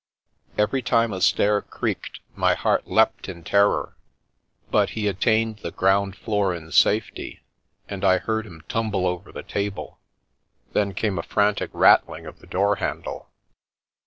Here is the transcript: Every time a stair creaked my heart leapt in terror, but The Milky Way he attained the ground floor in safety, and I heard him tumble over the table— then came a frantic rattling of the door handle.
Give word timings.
Every 0.57 0.81
time 0.81 1.13
a 1.13 1.21
stair 1.21 1.61
creaked 1.61 2.21
my 2.35 2.55
heart 2.55 2.87
leapt 2.87 3.29
in 3.29 3.43
terror, 3.43 3.95
but 4.71 4.89
The 4.89 4.95
Milky 4.95 4.95
Way 4.95 5.01
he 5.03 5.07
attained 5.09 5.57
the 5.59 5.69
ground 5.69 6.15
floor 6.15 6.55
in 6.55 6.71
safety, 6.71 7.43
and 7.87 8.03
I 8.03 8.17
heard 8.17 8.47
him 8.47 8.63
tumble 8.67 9.05
over 9.05 9.31
the 9.31 9.43
table— 9.43 9.99
then 10.73 10.95
came 10.95 11.19
a 11.19 11.21
frantic 11.21 11.69
rattling 11.71 12.25
of 12.25 12.39
the 12.39 12.47
door 12.47 12.77
handle. 12.77 13.29